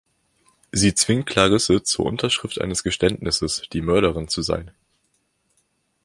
[0.71, 4.71] Sie zwingt Clarisse zur Unterschrift eines Geständnisses, die Mörderin zu sein.